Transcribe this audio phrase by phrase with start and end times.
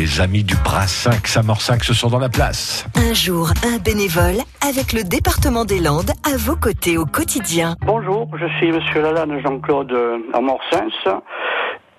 [0.00, 2.86] Les amis du Brassinc, Samorcinq se sont dans la place.
[2.96, 7.74] Un jour, un bénévole avec le département des Landes à vos côtés au quotidien.
[7.84, 9.94] Bonjour, je suis Monsieur Lalanne Jean-Claude
[10.32, 11.20] Amorsens.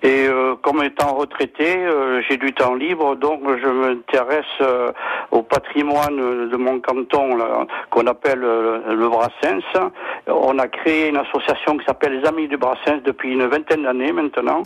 [0.02, 4.90] Et euh, comme étant retraité, euh, j'ai du temps libre, donc je m'intéresse euh,
[5.30, 7.38] au patrimoine de mon canton
[7.90, 9.92] qu'on appelle le Brassens.
[10.26, 14.10] On a créé une association qui s'appelle les Amis du Brassens depuis une vingtaine d'années
[14.10, 14.64] maintenant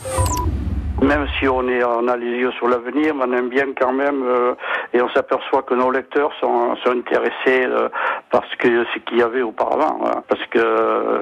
[1.03, 4.23] même si on, est, on a les yeux sur l'avenir, on aime bien quand même,
[4.23, 4.55] euh,
[4.95, 7.89] et on s'aperçoit que nos lecteurs sont, sont intéressés euh,
[8.31, 9.99] parce que ce qu'il y avait auparavant.
[10.07, 10.23] Hein.
[10.29, 11.21] parce que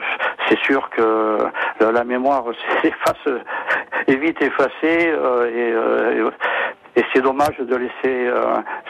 [0.49, 1.39] c'est sûr que
[1.81, 2.45] la mémoire
[2.83, 3.43] s'efface,
[4.07, 6.31] est vite effacée, euh,
[6.97, 8.31] et, et c'est dommage de laisser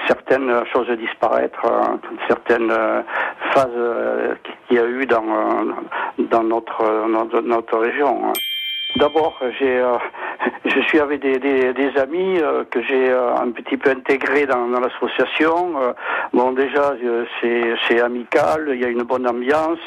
[0.06, 2.73] certaines choses disparaître, hein, certaines
[3.53, 5.25] phases qu'il y a eu dans,
[6.19, 8.27] dans notre, notre, notre région.
[8.27, 8.33] Hein.
[8.97, 9.83] D'abord, j'ai
[10.65, 14.47] je suis avec des, des, des amis euh, que j'ai euh, un petit peu intégrés
[14.47, 15.75] dans, dans l'association.
[15.80, 15.93] Euh,
[16.33, 16.95] bon, déjà,
[17.41, 19.78] c'est amical, il y a une bonne ambiance.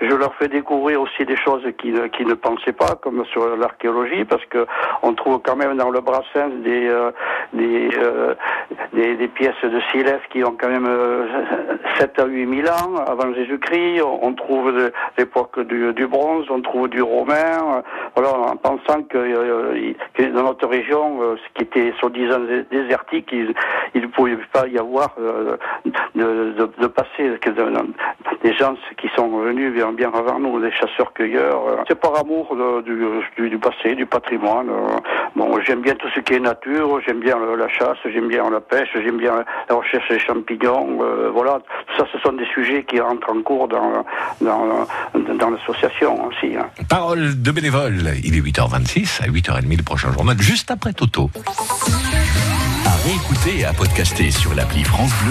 [0.00, 4.44] Je leur fais découvrir aussi des choses qu'ils ne pensaient pas, comme sur l'archéologie, parce
[4.46, 4.66] que
[5.02, 6.90] on trouve quand même dans le brassin des,
[7.52, 7.88] des,
[8.92, 10.88] des, pièces de Siles qui ont quand même
[11.98, 14.02] 7 à 8 000 ans avant Jésus-Christ.
[14.02, 14.72] On trouve
[15.18, 17.82] l'époque du, du, bronze, on trouve du romain.
[18.14, 19.16] Voilà, en pensant que
[20.14, 23.54] que dans notre région, euh, ce qui était soi-disant désertique, il
[23.94, 26.86] ne pouvait pas y avoir euh, de, de, de
[27.36, 27.50] que
[28.42, 31.68] des gens qui sont venus bien, bien avant nous, des chasseurs-cueilleurs.
[31.68, 31.76] Euh.
[31.88, 34.68] C'est par amour du, du, passé, du patrimoine.
[35.36, 38.60] Bon, j'aime bien tout ce qui est nature, j'aime bien la chasse, j'aime bien la
[38.60, 40.98] pêche, j'aime bien la recherche des champignons.
[41.32, 41.58] voilà,
[41.96, 44.04] ça, ce sont des sujets qui rentrent en cours dans,
[44.40, 44.86] dans,
[45.34, 46.56] dans l'association aussi.
[46.56, 46.68] Hein.
[46.88, 51.30] Parole de bénévole, il est 8h26 à 8h30 le prochain journal, juste après Toto.
[52.86, 55.24] À réécouter et à podcaster sur l'appli France Bleu.